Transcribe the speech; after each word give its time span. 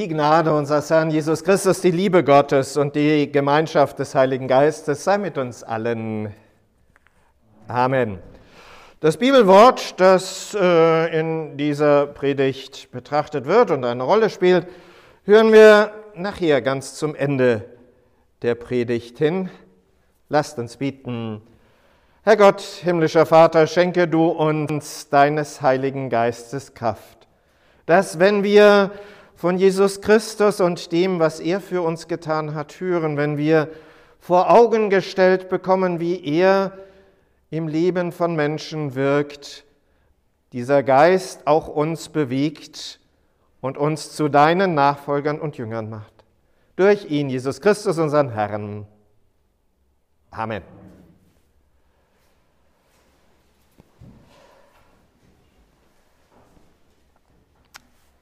Die 0.00 0.08
Gnade 0.08 0.54
unseres 0.54 0.88
Herrn 0.88 1.10
Jesus 1.10 1.44
Christus, 1.44 1.82
die 1.82 1.90
Liebe 1.90 2.24
Gottes 2.24 2.78
und 2.78 2.96
die 2.96 3.30
Gemeinschaft 3.30 3.98
des 3.98 4.14
Heiligen 4.14 4.48
Geistes 4.48 5.04
sei 5.04 5.18
mit 5.18 5.36
uns 5.36 5.62
allen. 5.62 6.34
Amen. 7.68 8.18
Das 9.00 9.18
Bibelwort, 9.18 10.00
das 10.00 10.56
äh, 10.58 11.20
in 11.20 11.58
dieser 11.58 12.06
Predigt 12.06 12.90
betrachtet 12.92 13.44
wird 13.44 13.70
und 13.70 13.84
eine 13.84 14.02
Rolle 14.02 14.30
spielt, 14.30 14.68
hören 15.24 15.52
wir 15.52 15.92
nachher 16.14 16.62
ganz 16.62 16.94
zum 16.94 17.14
Ende 17.14 17.66
der 18.40 18.54
Predigt 18.54 19.18
hin. 19.18 19.50
Lasst 20.30 20.58
uns 20.58 20.78
bieten. 20.78 21.42
Herr 22.22 22.38
Gott, 22.38 22.62
himmlischer 22.62 23.26
Vater, 23.26 23.66
schenke 23.66 24.08
du 24.08 24.28
uns 24.28 25.10
deines 25.10 25.60
Heiligen 25.60 26.08
Geistes 26.08 26.72
Kraft, 26.72 27.28
dass 27.84 28.18
wenn 28.18 28.42
wir 28.42 28.92
von 29.40 29.56
Jesus 29.56 30.02
Christus 30.02 30.60
und 30.60 30.92
dem, 30.92 31.18
was 31.18 31.40
er 31.40 31.62
für 31.62 31.80
uns 31.80 32.08
getan 32.08 32.54
hat, 32.54 32.78
hören, 32.78 33.16
wenn 33.16 33.38
wir 33.38 33.70
vor 34.18 34.50
Augen 34.50 34.90
gestellt 34.90 35.48
bekommen, 35.48 35.98
wie 35.98 36.22
er 36.22 36.76
im 37.48 37.66
Leben 37.66 38.12
von 38.12 38.36
Menschen 38.36 38.94
wirkt, 38.94 39.64
dieser 40.52 40.82
Geist 40.82 41.46
auch 41.46 41.68
uns 41.68 42.10
bewegt 42.10 43.00
und 43.62 43.78
uns 43.78 44.14
zu 44.14 44.28
deinen 44.28 44.74
Nachfolgern 44.74 45.40
und 45.40 45.56
Jüngern 45.56 45.88
macht. 45.88 46.12
Durch 46.76 47.10
ihn, 47.10 47.30
Jesus 47.30 47.62
Christus, 47.62 47.98
unseren 47.98 48.28
Herrn. 48.28 48.86
Amen. 50.30 50.79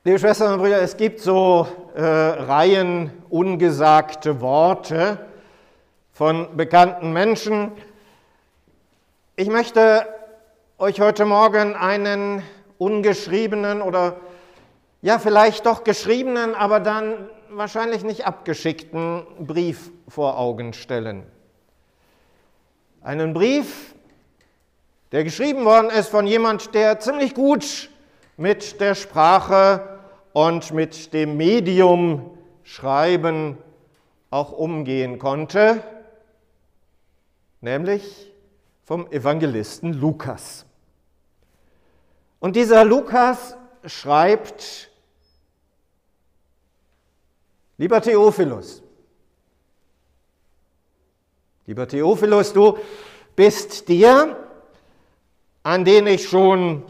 Liebe 0.08 0.20
Schwestern 0.20 0.54
und 0.54 0.60
Brüder, 0.60 0.80
es 0.80 0.96
gibt 0.96 1.20
so 1.20 1.68
äh, 1.94 2.00
Reihen 2.00 3.12
ungesagte 3.28 4.40
Worte 4.40 5.18
von 6.14 6.56
bekannten 6.56 7.12
Menschen. 7.12 7.72
Ich 9.36 9.48
möchte 9.48 10.08
euch 10.78 11.02
heute 11.02 11.26
Morgen 11.26 11.76
einen 11.76 12.42
ungeschriebenen 12.78 13.82
oder 13.82 14.16
ja 15.02 15.18
vielleicht 15.18 15.66
doch 15.66 15.84
geschriebenen, 15.84 16.54
aber 16.54 16.80
dann 16.80 17.28
wahrscheinlich 17.50 18.02
nicht 18.02 18.26
abgeschickten 18.26 19.26
Brief 19.40 19.90
vor 20.08 20.38
Augen 20.38 20.72
stellen. 20.72 21.26
Einen 23.02 23.34
Brief, 23.34 23.94
der 25.12 25.22
geschrieben 25.22 25.66
worden 25.66 25.90
ist 25.90 26.08
von 26.08 26.26
jemand, 26.26 26.74
der 26.74 26.98
ziemlich 26.98 27.34
gut 27.34 27.90
mit 28.38 28.80
der 28.80 28.94
Sprache 28.94 29.97
und 30.38 30.72
mit 30.72 31.12
dem 31.14 31.36
Medium 31.36 32.38
Schreiben 32.62 33.58
auch 34.30 34.52
umgehen 34.52 35.18
konnte, 35.18 35.82
nämlich 37.60 38.32
vom 38.84 39.10
Evangelisten 39.10 39.94
Lukas. 39.94 40.64
Und 42.38 42.54
dieser 42.54 42.84
Lukas 42.84 43.56
schreibt, 43.84 44.92
lieber 47.76 48.00
Theophilus, 48.00 48.80
lieber 51.66 51.88
Theophilus, 51.88 52.52
du 52.52 52.78
bist 53.34 53.88
dir, 53.88 54.36
an 55.64 55.84
den 55.84 56.06
ich 56.06 56.28
schon 56.28 56.84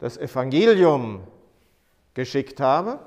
das 0.00 0.16
Evangelium 0.16 1.22
geschickt 2.14 2.60
habe, 2.60 2.98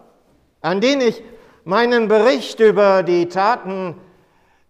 an 0.62 0.82
den 0.82 1.02
ich 1.02 1.24
meinen 1.64 2.08
Bericht 2.08 2.60
über 2.60 3.04
die 3.04 3.28
Taten 3.28 3.96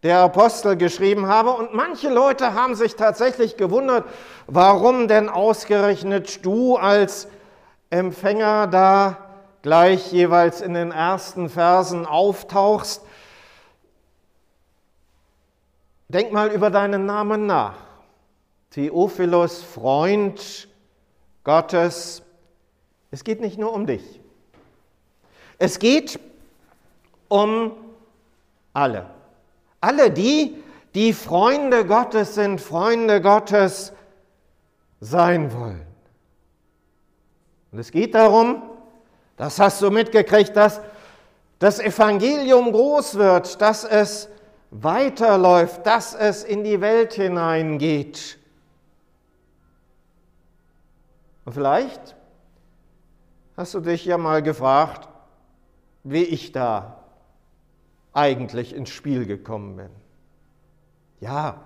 der 0.04 0.20
Apostel 0.20 0.76
geschrieben 0.76 1.28
habe. 1.28 1.52
Und 1.52 1.74
manche 1.74 2.10
Leute 2.10 2.54
haben 2.54 2.76
sich 2.76 2.96
tatsächlich 2.96 3.58
gewundert, 3.58 4.06
warum 4.48 5.08
denn 5.08 5.30
ausgerechnet 5.30 6.46
du 6.46 6.76
als 6.76 7.28
Empfänger 7.90 8.68
da 8.68 9.18
gleich 9.62 10.12
jeweils 10.12 10.62
in 10.62 10.74
den 10.74 10.92
ersten 10.92 11.50
Versen 11.50 12.06
auftauchst. 12.06 13.02
Denk 16.10 16.32
mal 16.32 16.50
über 16.50 16.70
deinen 16.70 17.06
Namen 17.06 17.46
nach. 17.46 17.76
Theophilus, 18.72 19.64
Freund 19.64 20.68
Gottes. 21.44 22.24
Es 23.10 23.24
geht 23.24 23.40
nicht 23.40 23.58
nur 23.58 23.74
um 23.74 23.86
dich. 23.86 24.23
Es 25.64 25.80
geht 25.80 26.20
um 27.30 27.72
alle. 28.74 29.10
Alle 29.80 30.12
die, 30.12 30.62
die 30.94 31.14
Freunde 31.14 31.86
Gottes 31.86 32.36
sind, 32.36 32.60
Freunde 32.60 33.22
Gottes 33.22 33.94
sein 35.00 35.54
wollen. 35.54 35.86
Und 37.72 37.80
es 37.80 37.92
geht 37.92 38.14
darum, 38.14 38.62
das 39.38 39.58
hast 39.58 39.82
du 39.82 39.90
mitgekriegt, 39.90 40.54
dass 40.54 40.82
das 41.60 41.80
Evangelium 41.80 42.74
groß 42.74 43.16
wird, 43.16 43.62
dass 43.62 43.86
es 43.86 44.28
weiterläuft, 44.70 45.86
dass 45.86 46.14
es 46.14 46.44
in 46.44 46.66
die 46.66 46.82
Welt 46.82 47.14
hineingeht. 47.14 48.38
Und 51.46 51.54
vielleicht 51.54 52.18
hast 53.56 53.74
du 53.76 53.80
dich 53.80 54.04
ja 54.04 54.18
mal 54.18 54.44
gefragt, 54.44 55.08
wie 56.04 56.24
ich 56.24 56.52
da 56.52 57.04
eigentlich 58.14 58.76
ins 58.76 58.90
Spiel 58.90 59.26
gekommen 59.26 59.78
bin. 59.78 59.90
Ja, 61.20 61.62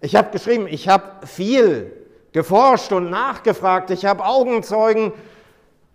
ich 0.00 0.14
habe 0.14 0.30
geschrieben, 0.30 0.66
ich 0.68 0.88
habe 0.88 1.26
viel 1.26 1.92
geforscht 2.32 2.92
und 2.92 3.10
nachgefragt, 3.10 3.90
ich 3.90 4.04
habe 4.04 4.24
Augenzeugen 4.24 5.12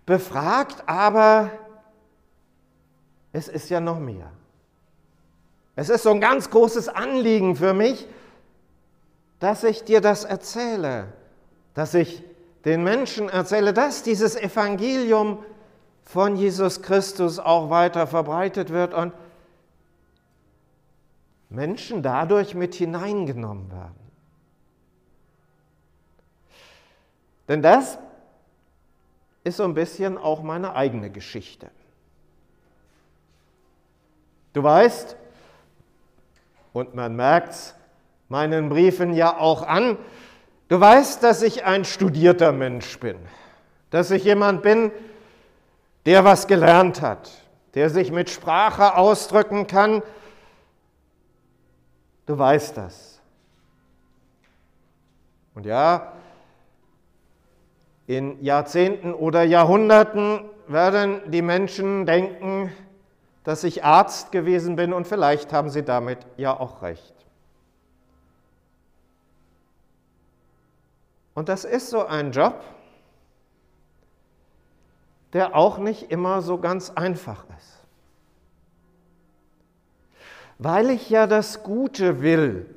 befragt, 0.05 0.83
aber 0.87 1.51
es 3.31 3.47
ist 3.47 3.69
ja 3.69 3.79
noch 3.79 3.99
mehr. 3.99 4.31
Es 5.75 5.89
ist 5.89 6.03
so 6.03 6.09
ein 6.09 6.19
ganz 6.19 6.49
großes 6.49 6.89
Anliegen 6.89 7.55
für 7.55 7.73
mich, 7.73 8.07
dass 9.39 9.63
ich 9.63 9.83
dir 9.83 10.01
das 10.01 10.23
erzähle, 10.25 11.13
dass 11.73 11.93
ich 11.93 12.23
den 12.65 12.83
Menschen 12.83 13.29
erzähle, 13.29 13.73
dass 13.73 14.03
dieses 14.03 14.35
Evangelium 14.35 15.43
von 16.11 16.35
Jesus 16.35 16.81
Christus 16.81 17.39
auch 17.39 17.69
weiter 17.69 18.05
verbreitet 18.05 18.69
wird 18.69 18.93
und 18.93 19.13
Menschen 21.47 22.03
dadurch 22.03 22.53
mit 22.53 22.75
hineingenommen 22.75 23.71
werden. 23.71 23.95
Denn 27.47 27.61
das 27.61 27.97
ist 29.45 29.55
so 29.55 29.63
ein 29.63 29.73
bisschen 29.73 30.17
auch 30.17 30.43
meine 30.43 30.75
eigene 30.75 31.09
Geschichte. 31.09 31.71
Du 34.51 34.63
weißt, 34.63 35.15
und 36.73 36.93
man 36.93 37.15
merkt 37.15 37.51
es 37.51 37.75
meinen 38.27 38.67
Briefen 38.67 39.13
ja 39.13 39.37
auch 39.37 39.61
an, 39.61 39.97
du 40.67 40.77
weißt, 40.77 41.23
dass 41.23 41.41
ich 41.41 41.63
ein 41.63 41.85
studierter 41.85 42.51
Mensch 42.51 42.99
bin, 42.99 43.15
dass 43.91 44.11
ich 44.11 44.25
jemand 44.25 44.61
bin, 44.61 44.91
der 46.05 46.23
was 46.23 46.47
gelernt 46.47 47.01
hat, 47.01 47.29
der 47.73 47.89
sich 47.89 48.11
mit 48.11 48.29
Sprache 48.29 48.95
ausdrücken 48.95 49.67
kann. 49.67 50.01
Du 52.25 52.37
weißt 52.37 52.77
das. 52.77 53.21
Und 55.53 55.65
ja, 55.65 56.13
in 58.07 58.41
Jahrzehnten 58.43 59.13
oder 59.13 59.43
Jahrhunderten 59.43 60.45
werden 60.67 61.21
die 61.31 61.41
Menschen 61.41 62.05
denken, 62.05 62.71
dass 63.43 63.63
ich 63.63 63.83
Arzt 63.83 64.31
gewesen 64.31 64.75
bin 64.75 64.93
und 64.93 65.07
vielleicht 65.07 65.51
haben 65.51 65.69
sie 65.69 65.83
damit 65.83 66.19
ja 66.37 66.57
auch 66.57 66.81
recht. 66.81 67.13
Und 71.33 71.49
das 71.49 71.63
ist 71.63 71.89
so 71.89 72.05
ein 72.05 72.31
Job, 72.31 72.61
der 75.33 75.55
auch 75.55 75.77
nicht 75.77 76.11
immer 76.11 76.41
so 76.41 76.57
ganz 76.57 76.89
einfach 76.89 77.45
ist. 77.57 77.79
Weil 80.57 80.89
ich 80.89 81.09
ja 81.09 81.25
das 81.25 81.63
Gute 81.63 82.21
will, 82.21 82.75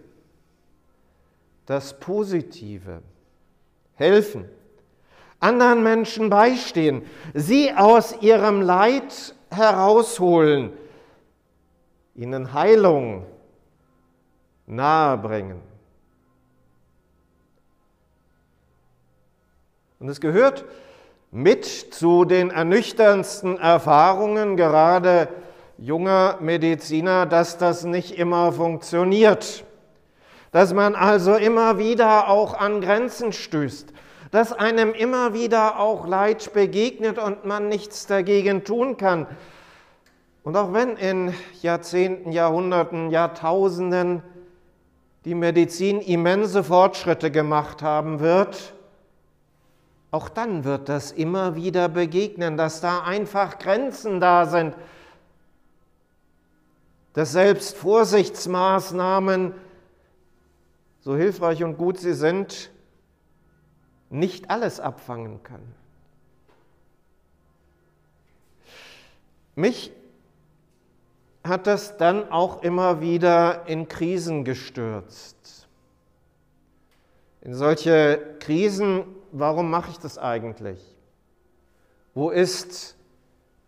das 1.66 1.98
Positive, 1.98 3.02
helfen, 3.94 4.48
anderen 5.40 5.82
Menschen 5.82 6.30
beistehen, 6.30 7.02
sie 7.34 7.72
aus 7.74 8.22
ihrem 8.22 8.62
Leid 8.62 9.34
herausholen, 9.50 10.72
ihnen 12.14 12.52
Heilung 12.52 13.26
nahebringen. 14.66 15.60
Und 19.98 20.08
es 20.08 20.20
gehört 20.20 20.64
mit 21.34 21.64
zu 21.64 22.24
den 22.24 22.50
ernüchterndsten 22.50 23.58
Erfahrungen. 23.58 24.56
Gerade 24.56 25.28
junger 25.76 26.38
Mediziner, 26.40 27.26
dass 27.26 27.58
das 27.58 27.82
nicht 27.82 28.16
immer 28.16 28.52
funktioniert, 28.52 29.64
dass 30.52 30.72
man 30.72 30.94
also 30.94 31.34
immer 31.34 31.76
wieder 31.76 32.28
auch 32.28 32.54
an 32.54 32.80
Grenzen 32.80 33.32
stößt, 33.32 33.92
dass 34.30 34.52
einem 34.52 34.92
immer 34.94 35.34
wieder 35.34 35.80
auch 35.80 36.06
Leid 36.06 36.52
begegnet 36.52 37.18
und 37.18 37.44
man 37.44 37.68
nichts 37.68 38.06
dagegen 38.06 38.62
tun 38.62 38.96
kann. 38.96 39.26
Und 40.44 40.56
auch 40.56 40.72
wenn 40.72 40.96
in 40.96 41.34
Jahrzehnten, 41.62 42.30
Jahrhunderten, 42.30 43.10
Jahrtausenden 43.10 44.22
die 45.24 45.34
Medizin 45.34 46.00
immense 46.00 46.62
Fortschritte 46.62 47.32
gemacht 47.32 47.82
haben 47.82 48.20
wird, 48.20 48.73
auch 50.14 50.28
dann 50.28 50.62
wird 50.62 50.88
das 50.88 51.10
immer 51.10 51.56
wieder 51.56 51.88
begegnen, 51.88 52.56
dass 52.56 52.80
da 52.80 53.02
einfach 53.02 53.58
Grenzen 53.58 54.20
da 54.20 54.46
sind, 54.46 54.76
dass 57.14 57.32
selbst 57.32 57.76
Vorsichtsmaßnahmen, 57.76 59.54
so 61.00 61.16
hilfreich 61.16 61.64
und 61.64 61.76
gut 61.76 61.98
sie 61.98 62.14
sind, 62.14 62.70
nicht 64.08 64.50
alles 64.50 64.78
abfangen 64.78 65.42
können. 65.42 65.74
Mich 69.56 69.90
hat 71.42 71.66
das 71.66 71.96
dann 71.96 72.30
auch 72.30 72.62
immer 72.62 73.00
wieder 73.00 73.66
in 73.66 73.88
Krisen 73.88 74.44
gestürzt. 74.44 75.66
In 77.40 77.52
solche 77.52 78.36
Krisen, 78.38 79.06
warum 79.34 79.68
mache 79.68 79.90
ich 79.90 79.98
das 79.98 80.16
eigentlich? 80.16 80.80
Wo 82.14 82.30
ist 82.30 82.96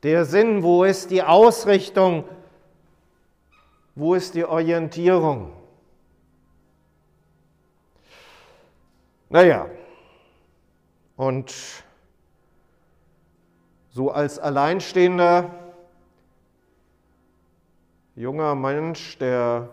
der 0.03 0.25
Sinn? 0.25 0.63
Wo 0.63 0.85
ist 0.85 1.11
die 1.11 1.23
Ausrichtung? 1.23 2.25
Wo 3.97 4.15
ist 4.15 4.35
die 4.35 4.45
Orientierung? 4.45 5.53
Naja, 9.29 9.69
und 11.17 11.53
so 13.91 14.13
als 14.13 14.39
Alleinstehender 14.39 15.51
junger 18.15 18.55
Mensch, 18.55 19.19
der 19.19 19.71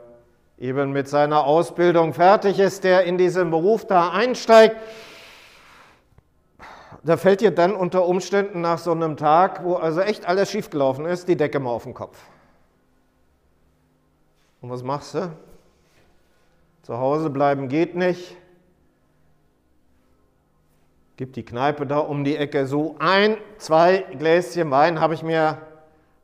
eben 0.57 0.92
mit 0.92 1.07
seiner 1.07 1.44
Ausbildung 1.45 2.13
fertig 2.13 2.57
ist, 2.57 2.84
der 2.84 3.04
in 3.04 3.19
diesen 3.19 3.51
Beruf 3.51 3.86
da 3.86 4.10
einsteigt, 4.10 4.78
da 7.04 7.18
fällt 7.18 7.42
dir 7.42 7.52
dann 7.52 7.76
unter 7.76 8.06
Umständen 8.08 8.62
nach 8.62 8.78
so 8.78 8.92
einem 8.92 9.18
Tag, 9.18 9.64
wo 9.64 9.76
also 9.76 10.00
echt 10.00 10.26
alles 10.26 10.50
schiefgelaufen 10.50 11.06
ist, 11.06 11.28
die 11.28 11.36
Decke 11.36 11.60
mal 11.60 11.72
auf 11.72 11.84
den 11.84 11.94
Kopf. 11.94 12.18
Und 14.62 14.70
was 14.70 14.84
machst 14.84 15.14
du? 15.14 15.36
Zu 16.84 16.98
Hause 16.98 17.30
bleiben 17.30 17.68
geht 17.68 17.96
nicht. 17.96 18.38
Gibt 21.18 21.36
die 21.36 21.44
Kneipe 21.44 21.86
da 21.86 22.00
um 22.00 22.24
die 22.24 22.38
Ecke 22.38 22.66
so 22.66 22.96
ein, 23.00 23.38
zwei 23.58 24.00
Gläschen 24.18 24.72
Wein, 24.72 25.00
habe 25.00 25.14
ich 25.14 25.24
mir 25.24 25.62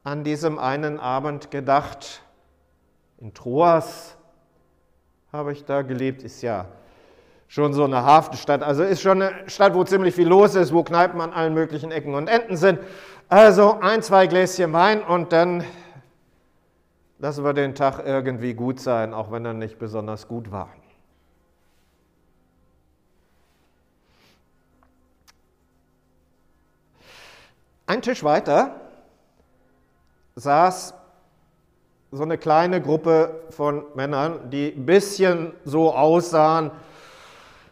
an 0.04 0.24
diesem 0.24 0.58
einen 0.58 1.00
Abend 1.00 1.52
gedacht. 1.52 2.22
In 3.20 3.34
Troas 3.34 4.16
habe 5.31 5.52
ich 5.52 5.66
da 5.66 5.81
gelebt, 5.81 6.24
ist 6.24 6.42
ja 6.42 6.66
schon 7.50 7.74
so 7.74 7.84
eine 7.84 8.04
Hafenstadt. 8.04 8.62
Also 8.62 8.84
ist 8.84 9.01
schon 9.01 9.22
eine 9.22 9.50
Stadt, 9.50 9.74
wo 9.74 9.84
ziemlich 9.84 10.16
viel 10.16 10.28
los 10.28 10.56
ist, 10.56 10.72
wo 10.72 10.84
Kneipen 10.84 11.19
an 11.19 11.34
allen 11.34 11.54
möglichen 11.54 11.92
Ecken 11.92 12.13
und 12.13 12.30
Enden 12.30 12.56
sind. 12.56 12.80
Also 13.28 13.80
ein, 13.81 14.01
zwei 14.04 14.28
Gläschen 14.28 14.72
Wein 14.72 15.04
und 15.04 15.34
dann 15.34 15.63
lassen 17.18 17.44
wir 17.44 17.54
den 17.54 17.74
Tag 17.74 18.06
irgendwie 18.06 18.54
gut 18.54 18.80
sein, 18.80 19.13
auch 19.13 19.31
wenn 19.31 19.44
er 19.46 19.54
nicht 19.54 19.80
besonders 19.80 20.28
gut 20.28 20.51
war. 20.51 20.69
Ein 27.88 28.04
Tisch 28.04 28.24
weiter 28.24 28.80
saß 30.36 30.94
so 32.12 32.22
eine 32.22 32.38
kleine 32.38 32.80
Gruppe 32.80 33.42
von 33.50 33.86
Männern, 33.95 34.52
die 34.52 34.72
ein 34.75 34.86
bisschen 34.86 35.54
so 35.66 35.95
aussahen, 35.95 36.69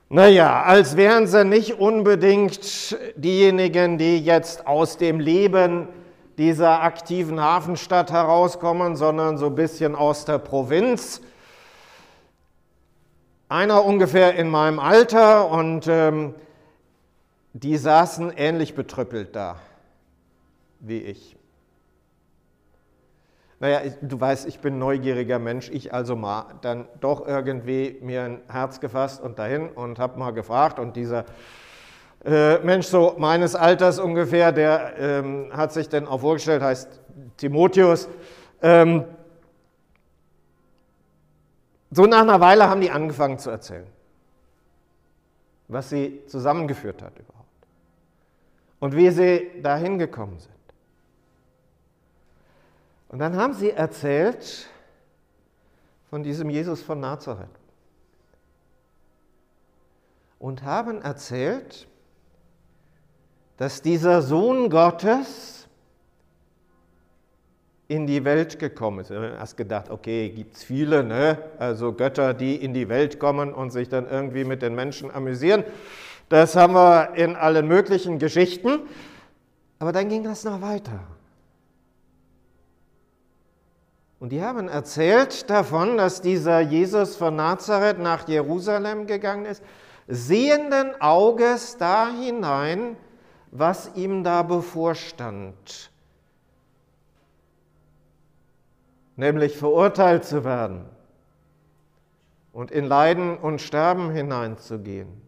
naja, 0.09 0.63
als 0.63 0.95
wären 0.95 1.27
sie 1.27 1.44
nicht 1.44 1.80
unbedingt 1.80 2.98
diejenigen, 3.15 3.98
die 3.98 4.19
jetzt 4.19 4.65
aus 4.65 4.98
dem 4.98 5.19
Leben 5.19 5.88
dieser 6.38 6.81
aktiven 6.83 7.42
Hafenstadt 7.42 8.12
herauskommen, 8.12 8.95
sondern 8.95 9.38
so 9.38 9.48
ein 9.48 9.56
bisschen 9.56 9.95
aus 9.95 10.25
der 10.25 10.38
Provinz. 10.38 11.21
Einer 13.50 13.83
ungefähr 13.83 14.36
in 14.36 14.50
meinem 14.50 14.80
Alter 14.80 15.50
und 15.50 15.88
ähm, 15.88 16.36
die 17.54 17.77
saßen 17.77 18.31
ähnlich 18.36 18.75
betrüppelt 18.75 19.36
da 19.36 19.57
wie 20.80 21.00
ich. 21.00 21.36
Naja, 23.59 23.81
du 24.01 24.19
weißt, 24.19 24.48
ich 24.48 24.59
bin 24.59 24.77
neugieriger 24.77 25.39
Mensch, 25.39 25.69
ich 25.69 25.92
also 25.92 26.15
mal 26.15 26.45
dann 26.62 26.88
doch 27.00 27.27
irgendwie 27.27 27.98
mir 28.01 28.24
ein 28.24 28.42
Herz 28.48 28.80
gefasst 28.80 29.21
und 29.21 29.39
dahin 29.39 29.69
und 29.69 29.98
habe 29.98 30.19
mal 30.19 30.31
gefragt 30.31 30.77
und 30.77 30.95
dieser 30.95 31.25
äh, 32.24 32.59
Mensch 32.59 32.86
so 32.86 33.15
meines 33.18 33.56
Alters 33.56 34.00
ungefähr, 34.00 34.51
der 34.51 34.94
ähm, 35.00 35.50
hat 35.51 35.74
sich 35.74 35.89
dann 35.89 36.07
auch 36.07 36.21
vorgestellt, 36.21 36.62
heißt 36.62 37.00
Timotheus. 37.38 38.07
Ähm, 38.62 39.06
so 41.89 42.06
nach 42.06 42.21
einer 42.21 42.39
Weile 42.39 42.69
haben 42.69 42.81
die 42.81 42.92
angefangen 42.92 43.39
zu 43.39 43.50
erzählen, 43.50 43.88
was 45.68 45.89
sie 45.89 46.21
zusammengeführt 46.27 47.01
hat 47.01 47.18
überhaupt 47.18 47.48
und 48.80 48.95
wie 48.95 49.09
sie 49.09 49.50
dahin 49.63 49.98
gekommen 49.98 50.38
sind. 50.38 50.56
Und 53.09 53.19
dann 53.19 53.36
haben 53.36 53.54
sie 53.54 53.71
erzählt 53.71 54.68
von 56.09 56.24
diesem 56.24 56.50
Jesus 56.50 56.81
von 56.81 57.00
Nazareth 57.00 57.48
und 60.39 60.63
haben 60.63 61.01
erzählt, 61.01 61.88
dass 63.57 63.81
dieser 63.81 64.21
Sohn 64.21 64.69
Gottes 64.69 65.68
in 67.88 68.06
die 68.06 68.24
Welt 68.24 68.59
gekommen 68.59 68.99
ist. 68.99 69.09
Du 69.09 69.40
hast 69.40 69.56
gedacht, 69.56 69.90
okay, 69.90 70.30
gibt 70.30 70.56
es 70.56 70.64
viele, 70.64 71.04
ne? 71.04 71.37
also 71.57 71.94
Götter, 71.94 72.33
die 72.33 72.56
in 72.56 72.73
die 72.73 72.90
Welt 72.90 73.19
kommen 73.19 73.54
und 73.54 73.71
sich 73.71 73.87
dann 73.87 74.09
irgendwie 74.09 74.44
mit 74.44 74.61
den 74.61 74.76
Menschen 74.76 75.09
amüsieren. 75.09 75.64
Das 76.30 76.56
haben 76.57 76.73
wir 76.73 77.14
in 77.16 77.35
allen 77.35 77.68
möglichen 77.68 78.19
Geschichten. 78.19 78.81
Aber 79.80 79.94
dann 79.94 80.09
ging 80.09 80.23
das 80.23 80.44
noch 80.44 80.61
weiter. 80.61 80.99
Und 84.19 84.30
die 84.30 84.42
haben 84.42 84.68
erzählt 84.68 85.50
davon, 85.50 85.97
dass 85.97 86.21
dieser 86.21 86.59
Jesus 86.59 87.16
von 87.16 87.36
Nazareth 87.36 88.00
nach 88.00 88.28
Jerusalem 88.28 89.06
gegangen 89.06 89.45
ist, 89.45 89.64
sehenden 90.07 91.00
Auges 91.00 91.78
da 91.78 92.09
hinein, 92.09 92.97
was 93.52 93.95
ihm 93.95 94.24
da 94.24 94.42
bevorstand, 94.42 95.92
nämlich 99.16 99.57
verurteilt 99.57 100.26
zu 100.26 100.44
werden 100.44 100.86
und 102.52 102.71
in 102.71 102.86
Leiden 102.86 103.38
und 103.38 103.62
Sterben 103.62 104.09
hineinzugehen 104.12 105.21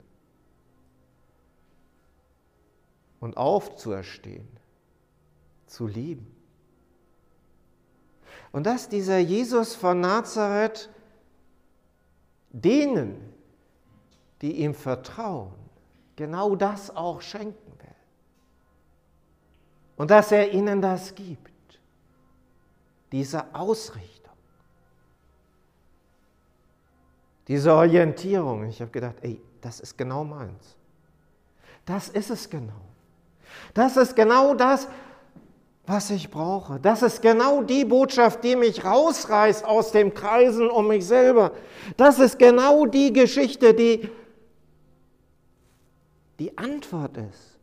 und 3.19 3.37
aufzuerstehen, 3.37 4.47
zu 5.67 5.85
lieben. 5.85 6.38
Und 8.51 8.65
dass 8.65 8.89
dieser 8.89 9.19
Jesus 9.19 9.75
von 9.75 10.01
Nazareth 10.01 10.89
denen, 12.51 13.33
die 14.41 14.63
ihm 14.63 14.73
vertrauen, 14.73 15.53
genau 16.15 16.55
das 16.55 16.95
auch 16.95 17.21
schenken 17.21 17.71
will. 17.79 17.95
Und 19.97 20.11
dass 20.11 20.31
er 20.31 20.51
ihnen 20.51 20.81
das 20.81 21.13
gibt, 21.13 21.49
diese 23.11 23.53
Ausrichtung, 23.53 24.33
diese 27.47 27.73
Orientierung. 27.73 28.65
Ich 28.65 28.81
habe 28.81 28.91
gedacht, 28.91 29.15
ey, 29.21 29.41
das 29.61 29.79
ist 29.79 29.97
genau 29.97 30.23
meins. 30.23 30.75
Das 31.85 32.09
ist 32.09 32.29
es 32.29 32.49
genau. 32.49 32.81
Das 33.73 33.97
ist 33.97 34.15
genau 34.15 34.53
das, 34.53 34.87
was 35.89 36.11
ich 36.11 36.29
brauche. 36.29 36.79
Das 36.79 37.01
ist 37.01 37.23
genau 37.23 37.63
die 37.63 37.83
Botschaft, 37.83 38.43
die 38.43 38.55
mich 38.55 38.85
rausreißt 38.85 39.65
aus 39.65 39.91
dem 39.91 40.13
Kreisen 40.13 40.69
um 40.69 40.87
mich 40.87 41.07
selber. 41.07 41.51
Das 41.97 42.19
ist 42.19 42.37
genau 42.37 42.85
die 42.85 43.11
Geschichte, 43.11 43.73
die 43.73 44.07
die 46.37 46.55
Antwort 46.57 47.17
ist 47.17 47.57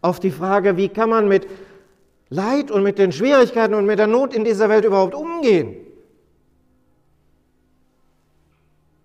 auf 0.00 0.20
die 0.20 0.30
Frage, 0.30 0.76
wie 0.76 0.88
kann 0.88 1.10
man 1.10 1.26
mit 1.26 1.48
Leid 2.28 2.70
und 2.70 2.84
mit 2.84 2.98
den 2.98 3.10
Schwierigkeiten 3.10 3.74
und 3.74 3.84
mit 3.84 3.98
der 3.98 4.06
Not 4.06 4.32
in 4.32 4.44
dieser 4.44 4.68
Welt 4.68 4.84
überhaupt 4.84 5.14
umgehen. 5.14 5.74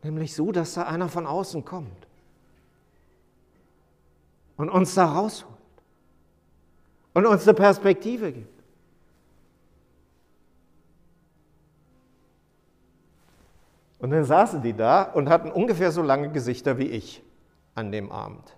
Nämlich 0.03 0.35
so, 0.35 0.51
dass 0.51 0.75
da 0.75 0.83
einer 0.83 1.09
von 1.09 1.25
außen 1.25 1.65
kommt 1.65 2.07
und 4.55 4.69
uns 4.69 4.93
da 4.93 5.05
rausholt 5.05 5.56
und 7.17 7.25
uns 7.25 7.47
eine 7.47 7.55
Perspektive 7.55 8.31
gibt. 8.31 8.63
Und 13.97 14.11
dann 14.11 14.23
saßen 14.23 14.61
die 14.61 14.73
da 14.73 15.01
und 15.01 15.27
hatten 15.27 15.49
ungefähr 15.49 15.91
so 15.91 16.03
lange 16.03 16.31
Gesichter 16.31 16.77
wie 16.77 16.85
ich 16.85 17.23
an 17.73 17.91
dem 17.91 18.11
Abend. 18.11 18.55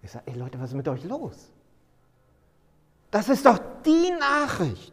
Ich 0.00 0.12
sage, 0.12 0.26
ey 0.28 0.38
Leute, 0.38 0.60
was 0.60 0.68
ist 0.68 0.76
mit 0.76 0.86
euch 0.86 1.02
los? 1.02 1.50
Das 3.10 3.28
ist 3.28 3.44
doch 3.44 3.58
die 3.84 4.12
Nachricht. 4.12 4.92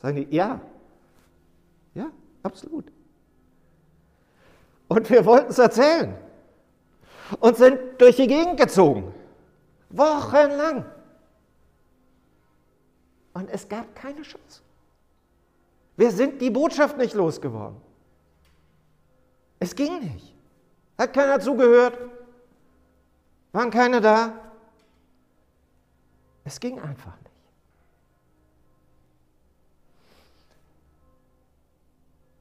Sagen 0.00 0.16
die, 0.16 0.34
ja, 0.34 0.58
ja, 1.92 2.10
absolut. 2.42 2.86
Und 4.88 5.10
wir 5.10 5.22
wollten 5.26 5.50
es 5.50 5.58
erzählen 5.58 6.16
und 7.40 7.58
sind 7.58 7.78
durch 7.98 8.16
die 8.16 8.26
Gegend 8.26 8.58
gezogen, 8.58 9.12
wochenlang. 9.90 10.86
Und 13.34 13.50
es 13.50 13.68
gab 13.68 13.94
keine 13.94 14.22
Chance. 14.22 14.62
Wir 15.96 16.10
sind 16.10 16.40
die 16.40 16.50
Botschaft 16.50 16.96
nicht 16.96 17.14
losgeworden. 17.14 17.76
Es 19.58 19.74
ging 19.74 19.98
nicht. 20.00 20.34
Hat 20.98 21.12
keiner 21.12 21.40
zugehört. 21.40 21.98
Waren 23.52 23.70
keine 23.70 24.00
da. 24.00 24.32
Es 26.44 26.60
ging 26.60 26.78
einfach 26.78 27.16
nicht. 27.18 27.30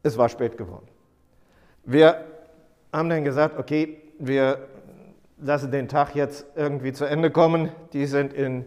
Es 0.04 0.18
war 0.18 0.28
spät 0.30 0.58
geworden. 0.58 0.88
Wir 1.86 2.26
haben 2.92 3.10
dann 3.10 3.24
gesagt, 3.24 3.58
okay, 3.58 4.02
wir 4.20 4.68
lassen 5.40 5.72
den 5.72 5.88
Tag 5.88 6.16
jetzt 6.16 6.46
irgendwie 6.56 6.94
zu 6.94 7.06
Ende 7.06 7.32
kommen. 7.32 7.72
Die 7.94 8.06
sind 8.06 8.34
in 8.34 8.66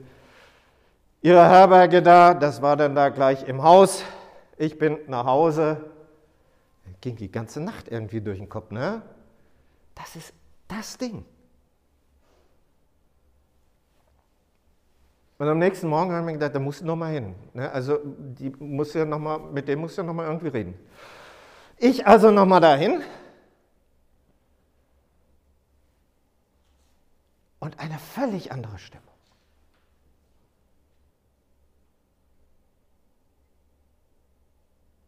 ihrer 1.26 1.48
Herberge 1.48 2.02
da, 2.02 2.34
das 2.34 2.62
war 2.62 2.76
dann 2.76 2.94
da 2.94 3.08
gleich 3.08 3.48
im 3.48 3.64
Haus. 3.64 4.04
Ich 4.58 4.78
bin 4.78 4.98
nach 5.08 5.26
Hause. 5.26 5.90
Ging 7.00 7.16
die 7.16 7.32
ganze 7.32 7.60
Nacht 7.60 7.88
irgendwie 7.88 8.20
durch 8.20 8.38
den 8.38 8.48
Kopf, 8.48 8.70
ne? 8.70 9.02
Das 9.96 10.14
ist 10.14 10.32
das 10.68 10.96
Ding. 10.98 11.24
Und 15.38 15.48
am 15.48 15.58
nächsten 15.58 15.88
Morgen 15.88 16.12
haben 16.12 16.26
wir 16.26 16.32
gedacht, 16.34 16.54
da 16.54 16.60
musst 16.60 16.82
du 16.82 16.86
noch 16.86 16.96
mal 16.96 17.12
hin. 17.12 17.34
Ne? 17.52 17.70
Also 17.72 17.98
die 18.04 18.50
muss 18.60 18.94
ja 18.94 19.04
noch 19.04 19.18
mal, 19.18 19.38
mit 19.38 19.66
dem 19.66 19.80
musst 19.80 19.98
du 19.98 20.04
noch 20.04 20.14
mal 20.14 20.26
irgendwie 20.26 20.48
reden. 20.48 20.78
Ich 21.76 22.06
also 22.06 22.30
noch 22.30 22.46
mal 22.46 22.60
dahin. 22.60 23.02
Und 27.58 27.80
eine 27.80 27.98
völlig 27.98 28.52
andere 28.52 28.78
Stimmung. 28.78 29.15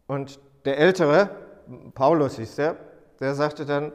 Und 0.08 0.40
der 0.64 0.78
Ältere, 0.78 1.30
Paulus 1.94 2.36
hieß 2.36 2.56
der, 2.56 2.76
der 3.20 3.34
sagte 3.34 3.64
dann, 3.64 3.92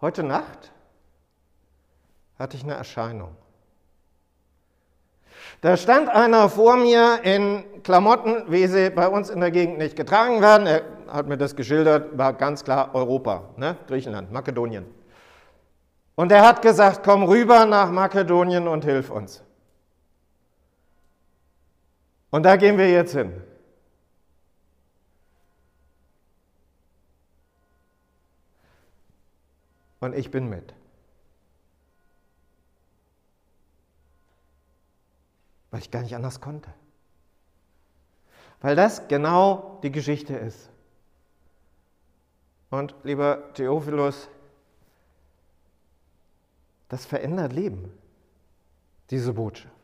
heute 0.00 0.22
Nacht 0.22 0.72
hatte 2.38 2.56
ich 2.56 2.64
eine 2.64 2.74
Erscheinung. 2.74 3.36
Da 5.60 5.76
stand 5.76 6.08
einer 6.08 6.48
vor 6.48 6.76
mir 6.76 7.20
in 7.22 7.82
Klamotten, 7.84 8.50
wie 8.50 8.66
sie 8.66 8.90
bei 8.90 9.08
uns 9.08 9.30
in 9.30 9.40
der 9.40 9.50
Gegend 9.50 9.78
nicht 9.78 9.96
getragen 9.96 10.42
werden. 10.42 10.66
Er 10.66 10.82
hat 11.08 11.28
mir 11.28 11.38
das 11.38 11.54
geschildert, 11.54 12.18
war 12.18 12.32
ganz 12.32 12.64
klar 12.64 12.94
Europa, 12.94 13.50
ne? 13.56 13.76
Griechenland, 13.86 14.32
Makedonien. 14.32 14.84
Und 16.16 16.32
er 16.32 16.46
hat 16.46 16.60
gesagt, 16.60 17.02
komm 17.04 17.22
rüber 17.22 17.66
nach 17.66 17.90
Makedonien 17.90 18.66
und 18.66 18.84
hilf 18.84 19.10
uns. 19.10 19.42
Und 22.30 22.42
da 22.42 22.56
gehen 22.56 22.78
wir 22.78 22.90
jetzt 22.90 23.12
hin. 23.12 23.32
Und 30.04 30.14
ich 30.14 30.30
bin 30.30 30.48
mit. 30.48 30.74
weil 35.74 35.80
ich 35.80 35.90
gar 35.90 36.02
nicht 36.02 36.14
anders 36.14 36.40
konnte. 36.40 36.72
Weil 38.60 38.76
das 38.76 39.08
genau 39.08 39.80
die 39.82 39.90
Geschichte 39.90 40.36
ist. 40.36 40.70
Und 42.70 42.94
lieber 43.02 43.52
Theophilus, 43.54 44.28
das 46.88 47.04
verändert 47.04 47.52
Leben, 47.52 47.92
diese 49.10 49.32
Botschaft. 49.32 49.74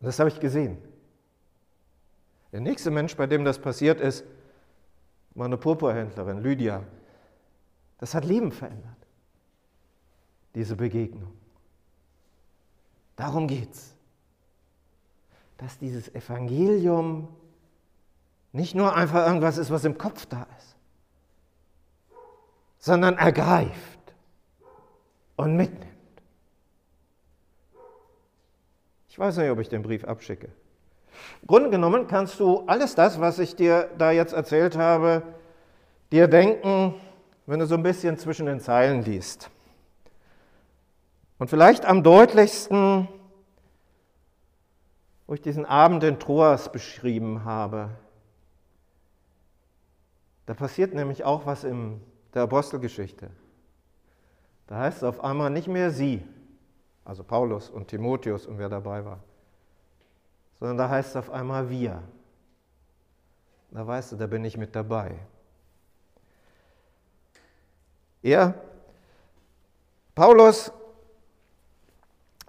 Und 0.00 0.06
das 0.06 0.18
habe 0.18 0.30
ich 0.30 0.40
gesehen. 0.40 0.78
Der 2.52 2.60
nächste 2.60 2.90
Mensch, 2.90 3.14
bei 3.14 3.26
dem 3.26 3.44
das 3.44 3.58
passiert 3.58 4.00
ist, 4.00 4.24
war 5.34 5.44
eine 5.44 5.58
Purpurhändlerin, 5.58 6.38
Lydia. 6.38 6.82
Das 8.04 8.14
hat 8.14 8.26
Leben 8.26 8.52
verändert, 8.52 8.98
diese 10.54 10.76
Begegnung. 10.76 11.32
Darum 13.16 13.48
geht's 13.48 13.94
dass 15.56 15.78
dieses 15.78 16.14
Evangelium 16.14 17.28
nicht 18.52 18.74
nur 18.74 18.94
einfach 18.94 19.26
irgendwas 19.26 19.56
ist, 19.56 19.70
was 19.70 19.86
im 19.86 19.96
Kopf 19.96 20.26
da 20.26 20.46
ist, 20.58 20.76
sondern 22.78 23.16
ergreift 23.16 24.14
und 25.36 25.56
mitnimmt. 25.56 25.86
Ich 29.08 29.18
weiß 29.18 29.38
nicht, 29.38 29.48
ob 29.48 29.60
ich 29.60 29.70
den 29.70 29.80
Brief 29.80 30.04
abschicke. 30.04 30.50
Im 31.40 31.46
Grunde 31.46 31.70
genommen 31.70 32.06
kannst 32.06 32.38
du 32.38 32.64
alles 32.66 32.94
das, 32.94 33.18
was 33.18 33.38
ich 33.38 33.56
dir 33.56 33.88
da 33.96 34.10
jetzt 34.10 34.34
erzählt 34.34 34.76
habe, 34.76 35.22
dir 36.12 36.28
denken, 36.28 37.00
wenn 37.46 37.60
du 37.60 37.66
so 37.66 37.74
ein 37.74 37.82
bisschen 37.82 38.18
zwischen 38.18 38.46
den 38.46 38.60
Zeilen 38.60 39.02
liest. 39.02 39.50
Und 41.38 41.50
vielleicht 41.50 41.84
am 41.84 42.02
deutlichsten 42.02 43.08
wo 45.26 45.34
ich 45.34 45.40
diesen 45.40 45.64
Abend 45.64 46.04
in 46.04 46.18
Troas 46.18 46.70
beschrieben 46.70 47.44
habe. 47.44 47.90
Da 50.46 50.54
passiert 50.54 50.92
nämlich 50.94 51.24
auch 51.24 51.46
was 51.46 51.64
in 51.64 52.00
der 52.34 52.42
Apostelgeschichte. 52.42 53.30
Da 54.66 54.78
heißt 54.78 54.98
es 54.98 55.02
auf 55.04 55.22
einmal 55.22 55.50
nicht 55.50 55.68
mehr 55.68 55.90
sie, 55.90 56.22
also 57.04 57.22
Paulus 57.22 57.70
und 57.70 57.88
Timotheus 57.88 58.46
und 58.46 58.58
wer 58.58 58.68
dabei 58.68 59.04
war, 59.04 59.20
sondern 60.58 60.76
da 60.76 60.88
heißt 60.88 61.10
es 61.10 61.16
auf 61.16 61.30
einmal 61.30 61.70
wir. 61.70 62.02
Da 63.70 63.86
weißt 63.86 64.12
du, 64.12 64.16
da 64.16 64.26
bin 64.26 64.44
ich 64.44 64.56
mit 64.56 64.76
dabei. 64.76 65.16
Er, 68.24 68.54
Paulus 70.14 70.72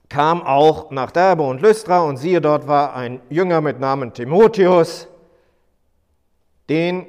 kam 0.08 0.42
auch 0.42 0.90
nach 0.90 1.12
Derbe 1.12 1.44
und 1.44 1.62
Lystra 1.62 2.00
und 2.00 2.16
siehe, 2.16 2.40
dort 2.40 2.66
war 2.66 2.96
ein 2.96 3.20
Jünger 3.30 3.60
mit 3.60 3.82
Namen 3.82 4.14
Timotheus, 4.14 5.10
den 6.70 7.08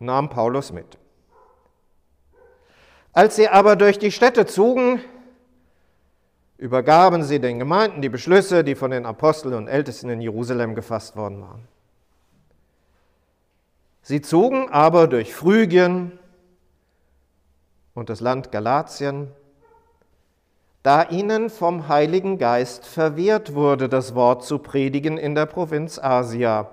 nahm 0.00 0.28
Paulus 0.28 0.72
mit. 0.72 0.98
Als 3.12 3.36
sie 3.36 3.48
aber 3.48 3.76
durch 3.76 4.00
die 4.00 4.10
Städte 4.10 4.44
zogen, 4.46 5.00
übergaben 6.58 7.22
sie 7.22 7.38
den 7.38 7.60
Gemeinden 7.60 8.02
die 8.02 8.08
Beschlüsse, 8.08 8.64
die 8.64 8.74
von 8.74 8.90
den 8.90 9.06
Aposteln 9.06 9.54
und 9.54 9.68
Ältesten 9.68 10.10
in 10.10 10.20
Jerusalem 10.20 10.74
gefasst 10.74 11.14
worden 11.14 11.42
waren. 11.42 11.68
Sie 14.02 14.20
zogen 14.20 14.68
aber 14.70 15.06
durch 15.06 15.32
Phrygien 15.32 16.18
und 17.94 18.08
das 18.08 18.20
Land 18.20 18.52
Galatien 18.52 19.28
da 20.82 21.02
ihnen 21.10 21.50
vom 21.50 21.88
Heiligen 21.88 22.38
Geist 22.38 22.86
verwehrt 22.86 23.54
wurde, 23.54 23.88
das 23.88 24.14
Wort 24.14 24.44
zu 24.44 24.58
predigen 24.58 25.18
in 25.18 25.34
der 25.34 25.46
Provinz 25.46 25.98
Asia. 25.98 26.70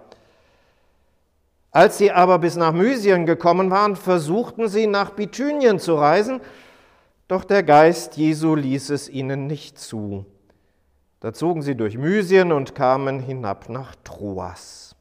Als 1.72 1.98
sie 1.98 2.12
aber 2.12 2.40
bis 2.40 2.56
nach 2.56 2.72
Mysien 2.72 3.26
gekommen 3.26 3.70
waren, 3.70 3.96
versuchten 3.96 4.70
sie 4.70 4.88
nach 4.88 5.12
Bithynien 5.12 5.80
zu 5.80 5.96
reisen, 5.96 6.40
doch 7.28 7.44
der 7.44 7.64
Geist 7.64 8.16
Jesu 8.16 8.56
ließ 8.56 8.90
es 8.92 9.10
ihnen 9.10 9.48
nicht 9.48 9.78
zu. 9.78 10.26
Da 11.20 11.34
zogen 11.34 11.62
sie 11.62 11.76
durch 11.76 11.98
Mysien 11.98 12.54
und 12.54 12.74
kamen 12.74 13.20
hinab 13.20 13.68
nach 13.68 13.96
Troas. 14.06 14.96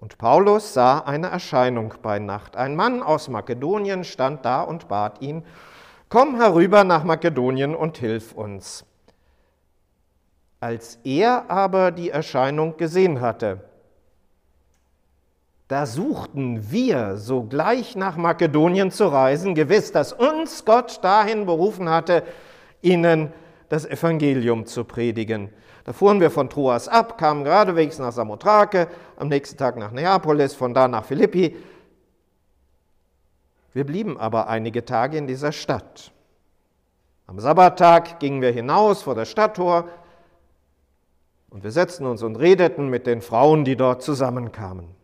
Und 0.00 0.16
Paulus 0.16 0.74
sah 0.74 1.00
eine 1.00 1.26
Erscheinung 1.26 1.92
bei 2.02 2.20
Nacht. 2.20 2.56
Ein 2.56 2.76
Mann 2.76 3.02
aus 3.02 3.26
Makedonien 3.26 4.04
stand 4.04 4.44
da 4.44 4.62
und 4.62 4.86
bat 4.86 5.20
ihn, 5.20 5.44
komm 6.08 6.36
herüber 6.36 6.84
nach 6.84 7.02
Makedonien 7.02 7.74
und 7.74 7.98
hilf 7.98 8.32
uns. 8.32 8.86
Als 10.60 11.00
er 11.02 11.50
aber 11.50 11.90
die 11.90 12.10
Erscheinung 12.10 12.76
gesehen 12.76 13.20
hatte, 13.20 13.64
da 15.66 15.84
suchten 15.84 16.70
wir 16.70 17.16
sogleich 17.16 17.96
nach 17.96 18.16
Makedonien 18.16 18.92
zu 18.92 19.08
reisen, 19.08 19.56
gewiss, 19.56 19.90
dass 19.90 20.12
uns 20.12 20.64
Gott 20.64 21.02
dahin 21.02 21.44
berufen 21.44 21.88
hatte, 21.90 22.22
ihnen 22.82 23.32
das 23.68 23.84
Evangelium 23.84 24.64
zu 24.64 24.84
predigen. 24.84 25.50
Da 25.88 25.94
fuhren 25.94 26.20
wir 26.20 26.30
von 26.30 26.50
Troas 26.50 26.86
ab, 26.86 27.16
kamen 27.16 27.44
geradewegs 27.44 27.98
nach 27.98 28.12
Samothrake, 28.12 28.88
am 29.16 29.28
nächsten 29.28 29.56
Tag 29.56 29.78
nach 29.78 29.90
Neapolis, 29.90 30.52
von 30.54 30.74
da 30.74 30.86
nach 30.86 31.06
Philippi. 31.06 31.56
Wir 33.72 33.86
blieben 33.86 34.18
aber 34.18 34.48
einige 34.48 34.84
Tage 34.84 35.16
in 35.16 35.26
dieser 35.26 35.50
Stadt. 35.50 36.12
Am 37.26 37.40
Sabbattag 37.40 38.20
gingen 38.20 38.42
wir 38.42 38.50
hinaus 38.50 39.00
vor 39.00 39.14
das 39.14 39.30
Stadttor 39.30 39.88
und 41.48 41.64
wir 41.64 41.70
setzten 41.70 42.04
uns 42.04 42.22
und 42.22 42.36
redeten 42.36 42.88
mit 42.88 43.06
den 43.06 43.22
Frauen, 43.22 43.64
die 43.64 43.76
dort 43.76 44.02
zusammenkamen. 44.02 44.94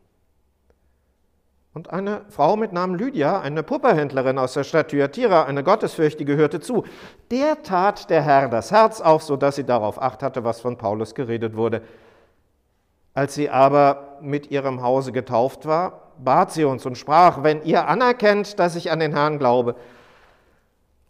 Und 1.75 1.90
eine 1.90 2.25
Frau 2.28 2.54
mit 2.54 2.73
Namen 2.73 2.97
Lydia, 2.97 3.40
eine 3.40 3.64
Pupperhändlerin 3.64 4.38
aus 4.38 4.54
der 4.54 4.62
Stadt 4.62 4.90
Thyatira, 4.90 5.43
eine 5.45 5.64
Gottesfürchtige, 5.64 6.37
hörte 6.37 6.61
zu. 6.61 6.85
Der 7.33 7.64
tat 7.64 8.09
der 8.11 8.23
Herr 8.23 8.49
das 8.49 8.71
Herz 8.71 9.00
auf, 9.00 9.25
sodass 9.25 9.57
sie 9.57 9.64
darauf 9.64 10.00
acht 10.00 10.23
hatte, 10.23 10.45
was 10.45 10.61
von 10.61 10.78
Paulus 10.78 11.16
geredet 11.16 11.57
wurde. 11.57 11.83
Als 13.12 13.35
sie 13.35 13.50
aber 13.50 14.19
mit 14.21 14.52
ihrem 14.52 14.83
Hause 14.83 15.11
getauft 15.11 15.66
war, 15.66 16.12
bat 16.19 16.52
sie 16.52 16.64
uns 16.64 16.87
und 16.87 16.97
sprach, 16.97 17.43
wenn 17.43 17.62
ihr 17.64 17.88
anerkennt, 17.88 18.61
dass 18.61 18.76
ich 18.76 18.93
an 18.93 19.00
den 19.00 19.12
Herrn 19.12 19.40
glaube, 19.40 19.75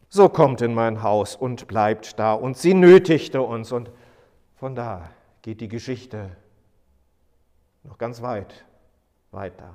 so 0.08 0.30
kommt 0.30 0.62
in 0.62 0.72
mein 0.72 1.02
Haus 1.02 1.36
und 1.36 1.66
bleibt 1.66 2.18
da. 2.18 2.32
Und 2.32 2.56
sie 2.56 2.72
nötigte 2.72 3.42
uns 3.42 3.70
und 3.70 3.90
von 4.54 4.74
da 4.74 5.10
geht 5.42 5.60
die 5.60 5.68
Geschichte 5.68 6.30
noch 7.82 7.98
ganz 7.98 8.22
weit 8.22 8.64
weiter. 9.30 9.74